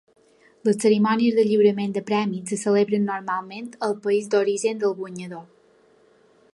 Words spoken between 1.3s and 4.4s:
de lliurament de premis se celebren normalment al país